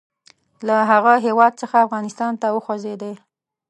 [0.67, 3.13] له هغه هیواد څخه افغانستان ته وخوځېدی.